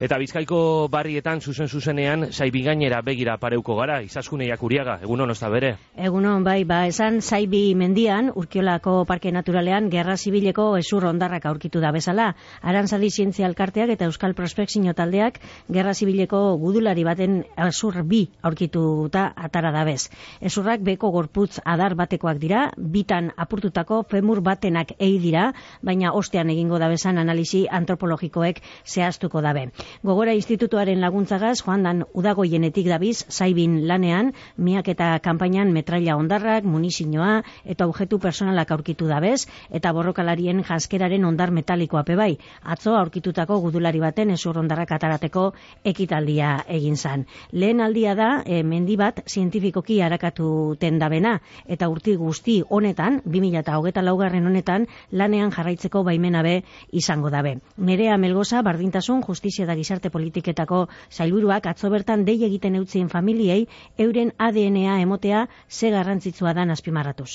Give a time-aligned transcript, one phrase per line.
[0.00, 5.74] Eta bizkaiko barrietan zuzen zuzenean zaibi gainera begira pareuko gara, izaskune jakuriaga, egun hono bere?
[5.94, 11.80] Egun hon, bai, ba, esan zaibi mendian, urkiolako parke naturalean, gerra zibileko esur ondarrak aurkitu
[11.80, 12.34] da bezala.
[12.62, 15.36] Arantzadi zientzia alkarteak eta Euskal Prospekzio taldeak,
[15.68, 20.08] gerra zibileko gudulari baten esur bi aurkitu eta atara da bez.
[20.40, 26.78] Esurrak beko gorputz adar batekoak dira, bitan apurtutako femur batenak ei dira, baina ostean egingo
[26.78, 29.68] da bezan analizi antropologikoek zehaztuko dabe.
[30.02, 37.42] Gogora institutuaren laguntzagaz, joan dan udagoienetik dabiz, zaibin lanean, miak eta kanpainan metraila ondarrak, munizinoa,
[37.64, 42.36] eta objetu personalak aurkitu dabez, eta borrokalarien jaskeraren ondar metalikoa pebai.
[42.62, 45.50] Atzo aurkitutako gudulari baten esur ondarrak atarateko
[45.84, 47.26] ekitaldia egin zan.
[47.52, 54.46] Lehen aldia da, e, mendi bat, zientifikoki harakatu tendabena, eta urti guzti honetan, 2008 laugarren
[54.46, 56.60] honetan, lanean jarraitzeko baimenabe
[56.92, 57.58] izango dabe.
[57.76, 60.82] Nerea Melgoza, bardintasun, justizia da gizarte politiketako
[61.18, 63.60] sailburuak atzo bertan dei egiten eutzien familiei
[64.08, 65.46] euren ADNa emotea
[65.80, 67.32] ze garrantzitsua da azpimarratuz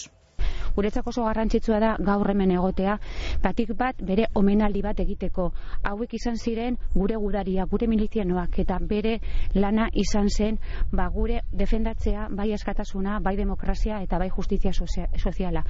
[0.76, 2.98] guretzako oso garrantzitsua da gaur hemen egotea,
[3.44, 5.52] batik bat bere omenaldi bat egiteko.
[5.84, 9.20] Hauek izan ziren gure guraria, gure milizianoak eta bere
[9.54, 10.60] lana izan zen
[10.92, 15.64] ba gure defendatzea bai askatasuna, bai demokrazia eta bai justizia soziala.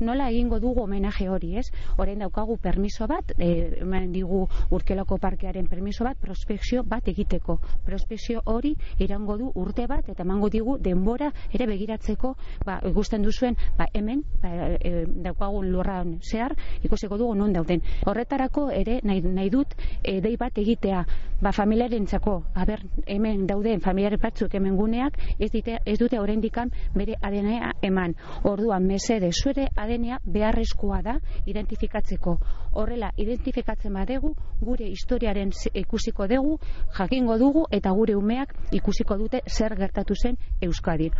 [0.00, 1.66] Nola egingo dugu homenaje hori, ez?
[1.98, 7.58] Orain daukagu permiso bat, e, digu Urkeloko parkearen permiso bat, prospekzio bat egiteko.
[7.86, 12.34] Prospekzio hori irango du urte bat eta emango digu denbora ere begiratzeko,
[12.66, 17.82] ba ikusten duzuen, ba hemen, ba, e, daukagun lurran zehar, ikusiko dugu non dauden.
[18.06, 21.04] Horretarako ere nahi, nahi dut e, dei bat egitea,
[21.42, 26.70] ba familiaren txako, haber, hemen dauden familiare batzuk hemen guneak, ez, dite, ez dute dikan
[26.94, 28.14] bere adenea eman.
[28.44, 32.38] Orduan, mesede, zuere adenea beharrezkoa da identifikatzeko.
[32.72, 36.58] Horrela, identifikatzen badegu, gure historiaren ikusiko dugu,
[36.98, 41.10] jakingo dugu, eta gure umeak ikusiko dute zer gertatu zen Euskadi.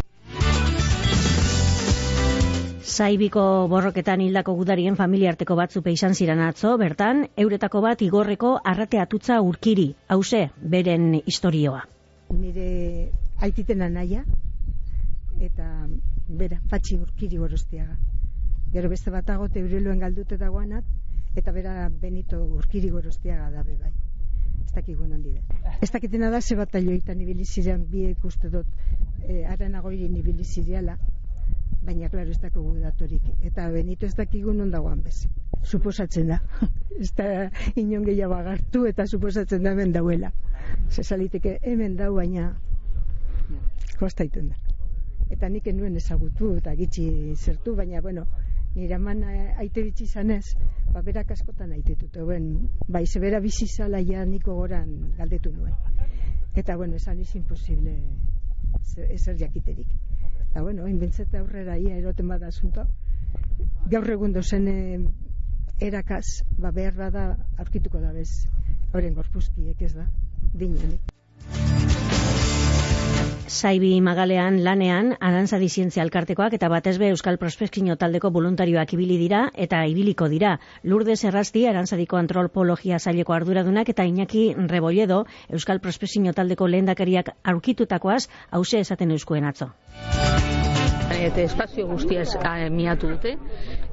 [2.82, 9.40] Zaibiko borroketan hildako gudarien familiarteko batzupe izan ziren atzo, bertan, euretako bat igorreko arrate atutza
[9.40, 11.84] urkiri, hause, beren historioa.
[12.34, 12.66] Nire
[13.46, 14.24] aititen anaia,
[15.38, 15.68] eta
[16.42, 17.94] bera, patxi urkiri gorostiaga.
[18.72, 20.84] Gero beste bat agote eureluen galdute dagoanat,
[21.36, 23.92] eta bera benito urkiri gorostiaga dabe bai.
[24.64, 25.76] Ez dakik guen da.
[25.80, 28.66] Ez dakitena da, ze bat alioitan ibilizirean biek uste dut,
[29.28, 30.96] e, aranagoirin ibilizireala,
[31.82, 35.26] baina klaro ez dago datorik eta benito ez dakigu non dagoan bez
[35.62, 36.38] suposatzen da.
[37.02, 40.30] Ez da inon gehiago agartu eta suposatzen da hemen dauela.
[40.90, 42.52] Ze saliteke hemen dau baina
[43.98, 44.56] kosta da.
[45.30, 48.26] Eta nik enuen ezagutu eta gitxi zertu baina bueno
[48.74, 50.56] nire aman aite bitxi zanez
[50.92, 55.74] ba berak askotan aite dut ben, bai zebera bizi zala ja niko goran galdetu nuen.
[56.54, 57.96] Eta bueno esan izin imposible
[59.08, 59.88] ezer jakiterik
[60.52, 62.82] Eta, bueno, inbentzete aurrera ia eroten bada asunto.
[63.88, 64.98] Gaur egun dozen eh,
[65.80, 67.22] erakaz, ba behar bada
[67.56, 68.44] aurkituko da bez,
[68.92, 70.04] horren gorpuzkiek ez da,
[70.52, 71.00] dinenik.
[73.48, 79.80] Zaibi magalean lanean, arantzadi zientzia alkartekoak eta batezbe Euskal Prospekzio taldeko voluntarioak ibili dira eta
[79.88, 80.58] ibiliko dira.
[80.84, 88.84] Lourdes Errasti, arantzadiko antropologia zaileko arduradunak eta Iñaki Rebolledo, Euskal Prospekzio taldeko lehendakariak aurkitutakoaz, hause
[88.84, 89.72] esaten euskuen atzo
[91.12, 92.22] eta espazio guztia
[92.70, 93.36] miatu dute.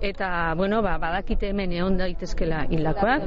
[0.01, 3.23] Eta bueno ba badakite hemen egon daitezkela hildakoak.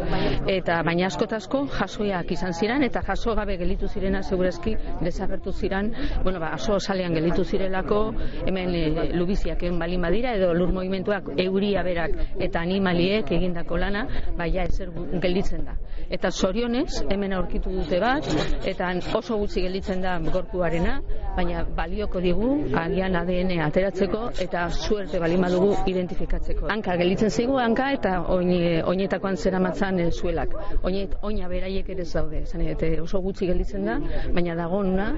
[0.48, 5.92] Eta baina askotazko jasoiak izan ziren eta jaso gabe gelitu zirena segurazki desagertu ziren.
[6.22, 8.14] Bueno ba aso salean gelitu zirelako
[8.46, 14.06] hemen e, lubiziak egin balin badira edo lur movimentuak euria berak eta animaliek egindako lana
[14.36, 15.76] baia ezer gelditzen da.
[16.10, 18.26] Eta sorionez hemen aurkitu dute bat
[18.64, 21.00] eta oso gutxi gelditzen da gorpuarena
[21.36, 26.68] baina balioko digu agian ADN atera eta suerte bali madugu identifikatzeko.
[26.72, 30.54] Hanka gelitzen zigu hanka eta oinetakoan zera matzan e, zuelak.
[30.82, 33.98] Oinet, oina beraiek ere zaude, zane, oso gutxi gelditzen da,
[34.34, 35.12] baina dagoena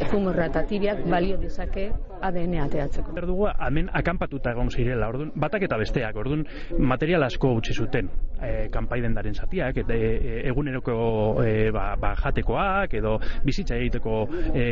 [0.00, 1.90] efumorra eta tibiak balio dezake
[2.20, 3.14] ADN ateatzeko.
[3.16, 6.44] Erdugu, hemen akanpatuta egon zirela, orduan, batak eta besteak, orduan,
[6.78, 10.96] material asko utzi zuten, e, kanpai dendaren zatiak, eta e, eguneroko
[11.44, 13.16] e, ba, ba, jatekoak, edo
[13.46, 14.66] bizitza egiteko e,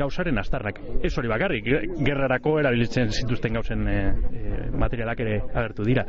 [0.00, 0.80] gauzaren astarrak.
[1.02, 1.70] Ez hori bakarrik,
[2.04, 3.98] gerrarako erabiltzen zituzten gauzen e,
[4.76, 6.04] materialak ere agertu dira.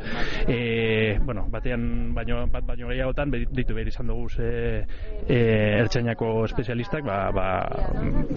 [0.48, 4.50] E, bueno, batean baino bat baino gehiagotan ditu behar izan dugu ze
[5.28, 5.38] e,
[5.80, 7.46] ertsainako espezialistak ba, ba,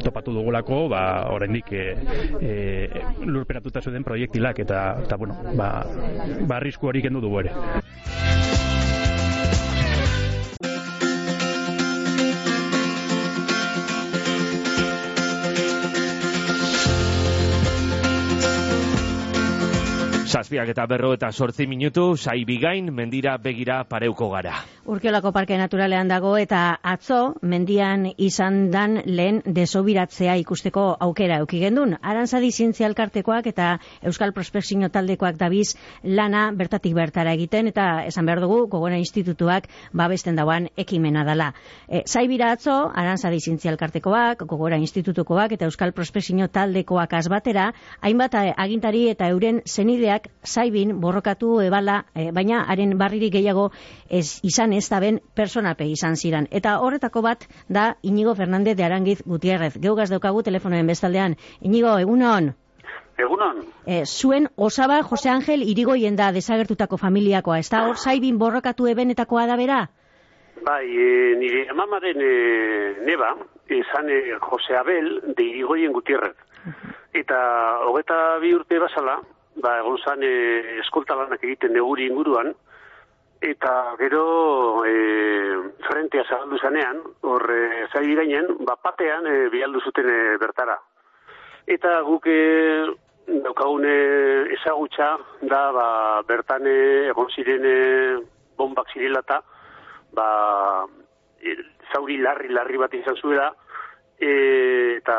[0.04, 1.04] topatu dugulako ba,
[1.34, 1.86] oraindik e,
[2.42, 2.56] e,
[3.25, 5.72] lurperatuta zuen proiektilak eta, eta bueno, ba,
[6.46, 8.44] ba arrisku hori kendu dugu ere.
[20.35, 24.57] Zazpiak eta berro eta sortzi minutu, sai bigain, mendira begira pareuko gara.
[24.85, 31.95] Urkiolako Parke Naturalean dago eta atzo mendian izan dan lehen desobiratzea ikusteko aukera eukigendun.
[32.01, 33.69] Arantzadi zientzialkartekoak eta
[34.03, 40.35] Euskal Prospekzio taldekoak dabiz lana bertatik bertara egiten eta esan behar dugu gogora institutuak babesten
[40.35, 41.53] dauan ekimena dela.
[41.87, 47.71] E, zaibira atzo, Arantzadi zientzialkartekoak, gogora institutukoak eta Euskal Prospekzio taldekoak azbatera,
[48.01, 53.69] hainbat agintari eta euren zenideak zaibin borrokatu ebala, e, baina haren barriri gehiago
[54.10, 56.48] ez izan ez da ben personape izan ziran.
[56.51, 59.74] Eta horretako bat da Inigo Fernandez de Arangiz Gutierrez.
[59.81, 61.36] Geugaz daukagu telefonoen bestaldean.
[61.62, 62.54] Inigo, egunon?
[63.18, 63.62] Egunon.
[63.88, 67.60] E, zuen osaba Jose Angel irigoien da desagertutako familiakoa.
[67.60, 69.86] Ez da hor zaibin borrokatu ebenetakoa da bera?
[70.66, 72.33] Bai, e, nire amamaren e,
[73.07, 73.36] neba,
[73.69, 76.36] izan e, Jose Abel de irigoien Gutierrez.
[77.16, 77.39] Eta
[77.88, 79.19] hogeta bi urte basala,
[79.62, 82.54] ba, egon zan e, eskolta lanak egiten neguri inguruan,
[83.42, 84.94] eta gero e,
[85.88, 90.78] frentea zabaldu zanean, hor e, zai gainen, ba, patean e, bialdu zuten e, bertara.
[91.68, 92.40] Eta guk e,
[93.28, 93.96] daukagune
[94.54, 95.88] ezagutza da ba,
[96.28, 96.78] bertan e,
[97.12, 97.78] egon ziren e,
[98.57, 99.42] bombak zirelata,
[100.13, 100.28] ba,
[101.42, 101.56] e,
[101.94, 103.52] zauri larri larri bat izan zuela,
[104.19, 105.15] e, eta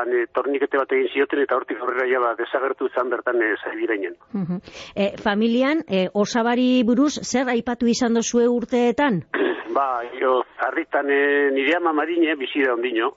[0.00, 4.16] ane, tornikete bat egin zioten eta hortik aurrera ja ba, desagertu zan bertan e, zaibirainen.
[4.34, 4.60] Uh
[4.94, 9.22] e, familian, e, osabari buruz, zer aipatu izan dozue urteetan?
[9.76, 13.14] ba, jo, zarritan e, nire ama marine, bizi da ondino,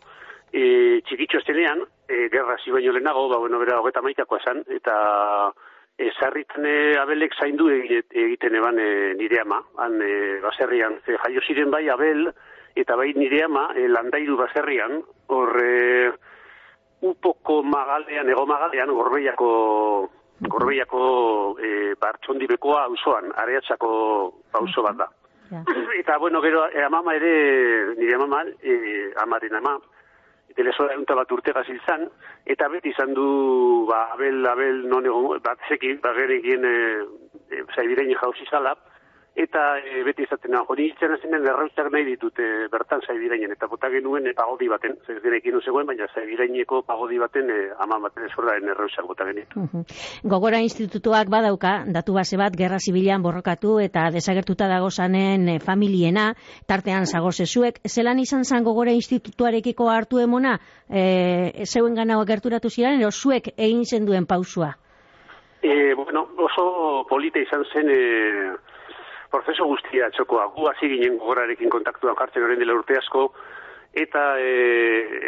[0.51, 4.97] e, txikitxo estenean, e, gerra zibaino lehenago, ba, bueno, bera, hogeta maitakoa esan, eta
[5.97, 8.89] e, zarritan e, abelek zaindu egiten eban e,
[9.19, 10.13] nire ama, han e,
[10.43, 12.29] baserrian, e, jaio ziren bai abel,
[12.81, 15.01] eta bai nire ama, e, landairu baserrian,
[15.33, 16.11] hor, e,
[17.01, 19.49] upoko magalean, ego magalean, gorbeiako,
[20.47, 21.01] gorbeiako
[21.59, 23.91] e, bartxondibekoa auzoan, areatzako
[24.61, 25.09] auzo bat da.
[26.01, 29.77] Eta, bueno, gero, e, amama ere, nire amama, e, amaren ama,
[30.57, 32.07] telesora egunta bat urte gazil zan,
[32.49, 33.27] eta beti izan du,
[33.89, 36.77] ba, abel, abel, non egon, bat zekin, ba, gerekin, e,
[37.53, 38.86] e, zaibirein jauzi zalap,
[39.37, 43.69] eta e, beti izaten nago, hori hitzen azinen errautzak nahi ditut e, bertan zaibireinen, eta
[43.69, 48.25] bota genuen e, pagodi baten, zer gerekin zegoen, baina zaibireineko pagodi baten e, ama baten
[48.25, 49.67] ezordaren errautzak bota genitu.
[50.25, 56.31] Gogora institutuak badauka, datu base bat, gerra zibilean borrokatu eta desagertuta dago zanen e, familiena,
[56.65, 60.55] tartean zagozezuek, zelan izan zan gogora institutuarekiko hartu emona,
[60.89, 64.73] e, zeuen gana gerturatu ziren, ero zuek egin zenduen pausua?
[65.61, 67.93] E, bueno, oso polita izan zen...
[67.93, 68.73] E,
[69.31, 70.47] prozeso guztia txokoa.
[70.55, 73.27] Gu hasi ginen gogorarekin kontaktuan jartzen horren dela urte asko,
[73.97, 74.51] eta e,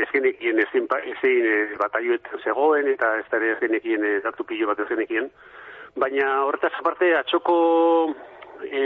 [0.04, 4.70] ez genekien ez zein e, batalioetan zegoen, eta ez dara ez genekien e, datu pilo
[4.70, 5.30] bat ez genekien.
[6.00, 7.56] Baina horretaz aparte atxoko
[8.70, 8.84] e,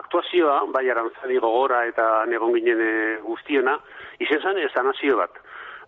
[0.00, 2.94] aktuazioa, bai arantzadi gogora eta negon ginen e,
[3.26, 3.76] guztiona,
[4.24, 5.36] izen zan ez anazio bat.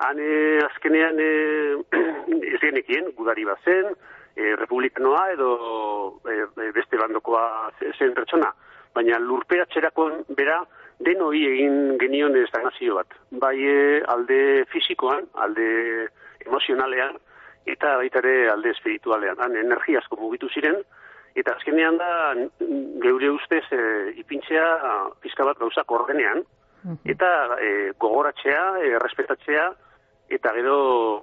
[0.05, 0.21] Han
[0.67, 1.31] azkenean e,
[2.53, 3.95] ez genekien, gudari bat zen,
[4.37, 5.51] e, republikanoa edo
[6.29, 8.53] e, beste bandokoa zen pertsona.
[8.95, 10.61] Baina lurpeatxerakon bera
[11.05, 13.17] denoi egin genion ez nazio bat.
[13.31, 16.09] Bai e, alde fisikoan, alde
[16.47, 17.19] emozionalean,
[17.67, 19.41] eta baita ere alde espiritualean.
[19.43, 20.81] Han energiazko mugitu ziren,
[21.37, 22.11] eta azkenean da
[23.03, 23.81] geure ustez e,
[24.23, 24.69] ipintzea
[25.21, 26.45] pizka bat gauzak ordenean,
[27.05, 29.67] eta e, gogoratzea, e, respetatzea,
[30.29, 30.77] eta gero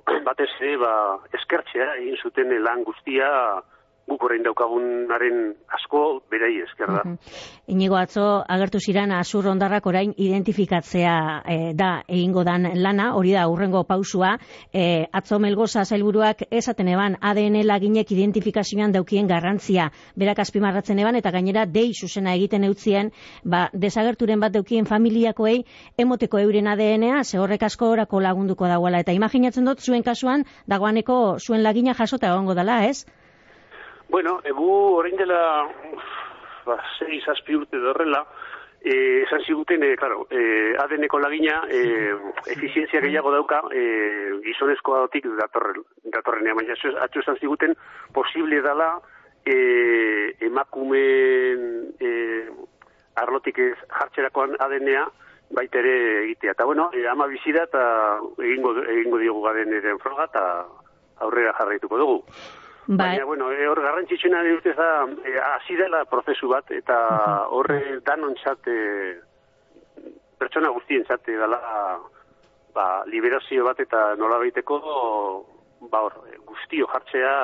[0.28, 0.94] batez ere ba
[1.40, 3.30] eskertzea egin zuten lan guztia
[4.10, 5.38] guk orain daukagunaren
[5.78, 7.04] asko berai esker da.
[7.72, 11.16] Inigo atzo agertu ziran azur ondarrak orain identifikatzea
[11.48, 14.34] e, da egingo dan lana, hori da urrengo pausua,
[14.74, 19.90] e, atzo melgoza zailburuak esaten eban ADN laginek identifikazioan daukien garrantzia.
[20.20, 25.64] Berak azpimarratzen eban eta gainera dei zuzena egiten eutzien ba, desagerturen bat daukien familiakoei
[25.98, 31.64] emoteko euren ADN-a zehorrek asko orako lagunduko dagoela eta imaginatzen dut zuen kasuan dagoaneko zuen
[31.64, 33.06] lagina jasota egongo dela, ez?
[34.10, 35.68] Bueno, egu orain dela
[36.66, 38.26] ba, sei zazpi urte dorrela,
[38.84, 42.14] eh, esan ziguten, eh, claro, eh, adeneko lagina eh,
[42.48, 47.76] efizientzia gehiago dauka eh, gizonezkoa dotik datorren, datorrenea, baina atxo esan ziguten
[48.14, 49.00] posible dala
[49.46, 52.48] eh, emakumen eh,
[53.16, 55.06] arlotik ez jartzerakoan adenea
[55.54, 56.52] baita ere egitea.
[56.52, 60.44] Eta bueno, eh, ama bizida eta egingo, egingo diogu gaden eren froga eta
[61.24, 62.20] aurrera jarraituko dugu.
[62.88, 62.98] Bai.
[62.98, 64.90] Baina, bueno, e, hor garrantzitsuna dut da,
[65.24, 66.98] e, hasi dela prozesu bat, eta
[67.56, 68.76] horre danon txate,
[70.40, 71.60] pertsona guztien txate dela,
[72.76, 74.80] ba, liberazio bat eta nola baiteko,
[75.92, 77.36] ba, hor, guztio jartzea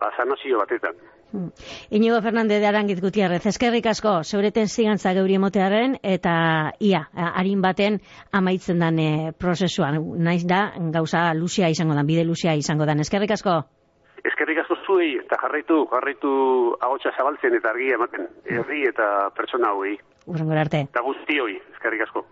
[0.00, 1.00] ba, zanazio batetan.
[1.32, 1.48] Hmm.
[1.90, 8.00] Inigo Fernandez de Arangiz Gutiarrez, eskerrik asko, zeureten zigantza geuri emotearen, eta ia, harin baten
[8.32, 13.36] amaitzen dan e, prozesuan, naiz da, gauza lusia izango dan, bide lusia izango dan, eskerrik
[13.36, 13.60] asko.
[14.26, 16.30] Eskerrik asko zuei, eta jarraitu, jarraitu
[16.80, 19.94] agotxa zabaltzen eta argia ematen, herri eta pertsona hoi.
[20.26, 20.82] Urrengor arte.
[20.90, 22.24] Eta guztioi, eskerrik asko.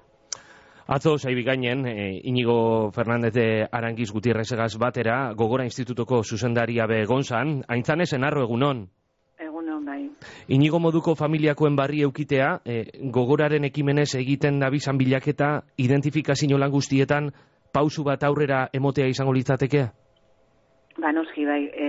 [0.86, 7.64] Atzo, zaibi gainen, e, Inigo Fernandez de Arangiz Gutierrezegaz batera, Gogora Institutuko zuzendaria be gonzan,
[7.68, 8.84] haintzan esen arro egunon?
[9.38, 10.04] Egunon, bai.
[10.46, 17.32] Inigo moduko familiakoen barri eukitea, e, Gogoraren ekimenez egiten nabizan bilaketa, identifikazio lan guztietan,
[17.72, 19.88] pausu bat aurrera emotea izango litzateke?
[20.96, 21.86] Ba, noski, bai, e,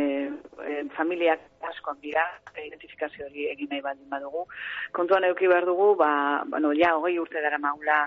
[0.68, 2.26] e, familiak asko dira,
[2.60, 4.44] identifikazio hori egin nahi baldin badugu.
[4.92, 6.10] Kontuan euki behar dugu, ba,
[6.52, 8.02] bueno, ja, hogei urte dara maula,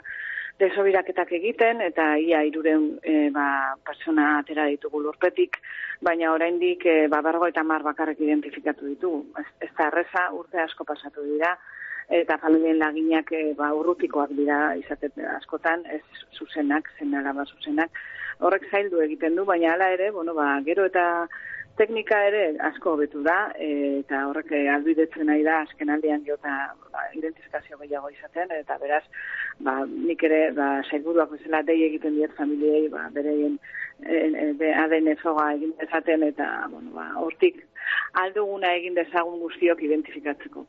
[0.60, 3.46] desobiraketak egiten eta ia iruren e, ba,
[3.86, 5.56] persona atera ditugu lurpetik,
[6.04, 9.24] baina oraindik e, ba, bergo eta mar bakarrik identifikatu ditugu.
[9.40, 11.54] Ez, da erreza urte asko pasatu dira,
[12.12, 16.04] eta familien laginak e, ba, urrutikoak dira izaten askotan, ez
[16.36, 17.96] zuzenak, zen alaba zuzenak.
[18.40, 21.06] Horrek zaildu egiten du, baina hala ere, bueno, ba, gero eta
[21.80, 26.56] teknika ere asko hobetu da eta horrek albidetzen nahi da azken aldean jota
[26.92, 29.02] ba, identifikazio gehiago izaten eta beraz
[29.66, 33.56] ba, nik ere ba, sailburuak bezala dei egiten diet familiei ba, bereien
[34.02, 34.20] e,
[34.50, 37.64] e, ADN froga egin dezaten eta bueno, ba, hortik
[38.24, 40.66] alduguna egin dezagun guztiok identifikatzeko.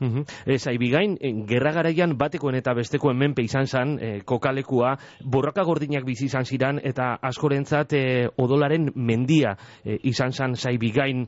[0.00, 5.62] Mm Ez, aibigain, eh, gerra garaian batekoen eta bestekoen menpe izan zan, e, kokalekua, borroka
[5.62, 11.26] gordinak bizi izan ziran, eta askorentzat e, odolaren mendia e, izan zan zaibigain.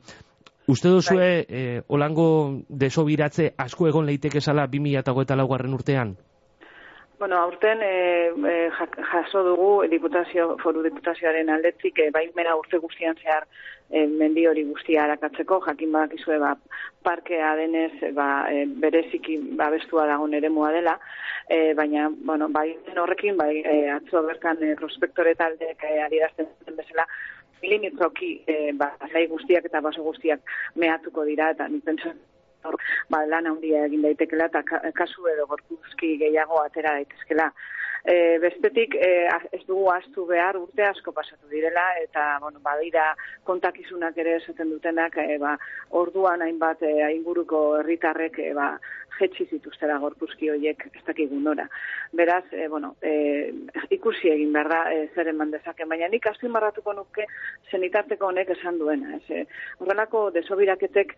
[0.67, 6.15] Uste duzue, e, olango desobiratze asko egon leiteke zala 2008 laugarren urtean?
[7.21, 8.71] Bueno, aurten e, e,
[9.11, 13.45] jaso dugu diputazio, foru diputazioaren aldetik, e, baimena urte guztian zehar
[13.91, 16.55] e, mendi hori guztia harakatzeko, jakin badakizue ba,
[17.05, 20.97] parkea denez ba, e, bereziki babestua dagoen ere dela,
[21.47, 27.05] e, baina, bueno, bai horrekin, bai e, atzo berkan e, prospektore taldeek e, adierazten bezala,
[27.61, 28.95] milimetroki e, ba,
[29.29, 30.41] guztiak eta baso guztiak
[30.73, 32.15] mehatuko dira, eta nik hor
[33.09, 34.63] ba, lan handia egin daitekela eta
[34.97, 37.51] kasu edo gorpuzki gehiago atera daitezkela.
[38.03, 39.11] E, bestetik e,
[39.53, 43.11] ez dugu astu behar urte asko pasatu direla eta bueno, badira
[43.45, 45.57] kontakizunak ere esaten dutenak e, ba,
[46.01, 48.71] orduan hainbat e, inguruko herritarrek e, ba,
[49.21, 51.67] jetxi zituztera gorpuzki horiek ez dakigu nora.
[52.17, 53.13] Beraz, e, bueno, e,
[53.93, 57.27] ikusi egin behar da e, zer eman dezake, baina nik azpimarratuko nuke
[57.71, 59.17] zenitarteko honek esan duena.
[59.19, 59.45] Ez, e,
[59.79, 61.13] horrenako desobiraketek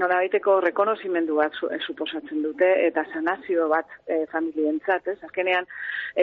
[0.00, 5.18] nola baiteko rekonozimendu bat su, suposatzen dute eta sanazio bat e, familientzat, ez?
[5.28, 5.68] Azkenean,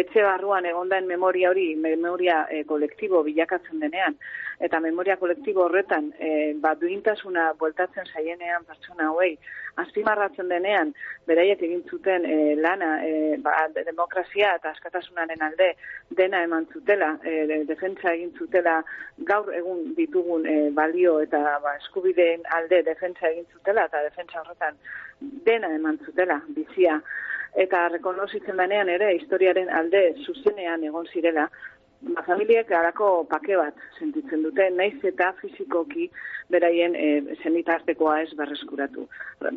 [0.02, 4.18] etxe barruan egondaen memoria hori, memoria e, kolektibo bilakatzen denean,
[4.62, 9.34] eta memoria kolektibo horretan e, ba, duintasuna bueltatzen zaienean pertsona hauei,
[9.82, 10.92] azpimarratzen denean,
[11.28, 15.72] beraiek egin zuten e, lana e, ba, demokrazia eta askatasunaren alde
[16.18, 18.82] dena eman zutela, e, defentsa egin zutela
[19.32, 24.80] gaur egun ditugun e, balio eta ba, eskubideen alde defentsa egin zutela eta defentsa horretan
[25.46, 27.02] dena eman zutela bizia
[27.56, 31.48] eta rekonozitzen denean ere historiaren alde zuzenean egon zirela
[32.02, 36.08] ba, familiek harako pake bat sentitzen dute, naiz eta fizikoki
[36.50, 39.08] beraien e, zenitartekoa ez berreskuratu.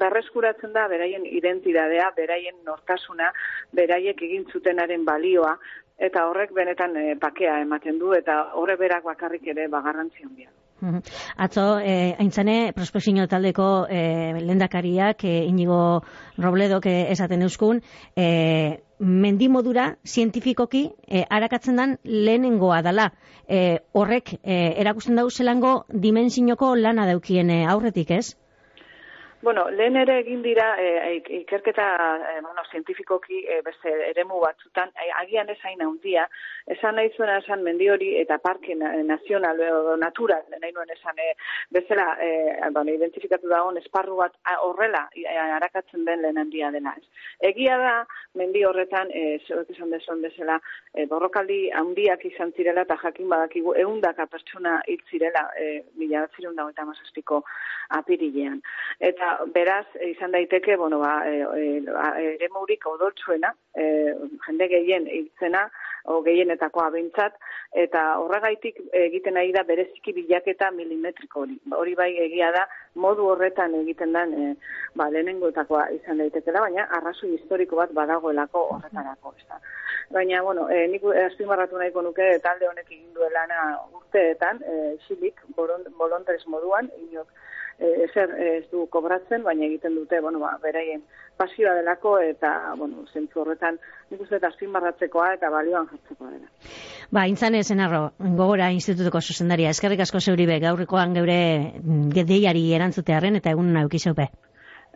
[0.02, 3.30] Berreskuratzen da beraien identidadea, beraien nortasuna,
[3.72, 5.56] beraiek egin zutenaren balioa,
[5.98, 10.50] eta horrek benetan e, pakea ematen du, eta horre berak bakarrik ere bagarrantzion handia.
[11.36, 16.02] Atzo, eh, aintzane, prospeksino taldeko eh, lendakariak, eh, inigo
[16.38, 17.82] robledok eh, esaten euskun,
[18.16, 23.10] eh, mendimodura zientifikoki eh, arakatzen dan lehenengoa dala.
[23.48, 28.36] Eh, horrek, eh, erakusten dau zelango dimensioko lana daukien eh, aurretik, ez?
[29.44, 31.86] Bueno, lehen ere egin dira e, ikerketa
[32.30, 34.88] e, bueno, zientifikoki e, beste eremu batzutan,
[35.20, 36.22] agian ez hain handia,
[36.72, 41.34] esan nahi zuena esan mendi hori eta parke nazional edo natural, nahi nuen esan e,
[41.76, 42.30] bezala e,
[42.70, 45.26] bueno, identifikatu dagoen esparru bat horrela e,
[45.58, 46.96] arakatzen den lehen handia dena.
[46.96, 47.28] Ez.
[47.50, 47.92] Egia da,
[48.40, 50.56] mendi horretan, e, esan dezuan bezala,
[50.94, 55.68] e, borrokaldi handiak izan zirela eta jakin badakigu eundaka pertsona hil zirela e,
[56.00, 57.44] mila batzirun dago eta
[58.00, 58.62] apirilean.
[59.00, 63.86] Eta beraz, izan daiteke, bueno, ba, e, e, ere maurik odoltsuena, e,
[64.46, 65.68] jende gehien hiltzena,
[66.12, 67.36] o gehienetakoa behintzat,
[67.80, 71.56] eta horregaitik egiten nahi da bereziki bilaketa milimetriko hori.
[71.78, 72.66] Hori bai egia da,
[73.00, 74.50] modu horretan egiten den e,
[75.00, 79.34] ba, lehenengoetakoa izan daitekela, baina arrazu historiko bat badagoelako horretarako.
[79.38, 79.62] Ez
[80.12, 83.62] Baina, bueno, e, nik azpimarratu nahiko nuke talde honek egin duelana
[83.96, 87.32] urteetan, e, xilik, bolontaris moduan, inok,
[87.78, 91.02] e, ezer ez du kobratzen, baina egiten dute, bueno, ba, beraien
[91.36, 93.78] pasioa delako eta, bueno, zentzu horretan
[94.10, 96.48] nik uste eta azpimarratzekoa eta balioan jartzekoa dela.
[97.14, 101.38] Ba, intzane zenarro, gogora institutuko zuzendaria, eskerrik asko zeuribe, gaurrikoan geure
[102.14, 103.88] gedeiari erantzutearen eta egun nahi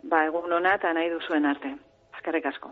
[0.09, 1.73] Ba, egun hona eta nahi duzuen arte.
[2.19, 2.67] Eskerrik asko.